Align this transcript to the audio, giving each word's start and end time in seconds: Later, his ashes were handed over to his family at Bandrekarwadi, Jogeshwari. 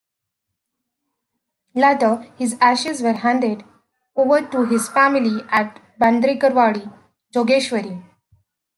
Later, 1.75 2.25
his 2.35 2.57
ashes 2.59 3.03
were 3.03 3.13
handed 3.13 3.63
over 4.15 4.41
to 4.47 4.65
his 4.65 4.89
family 4.89 5.43
at 5.51 5.79
Bandrekarwadi, 5.99 6.91
Jogeshwari. 7.35 8.01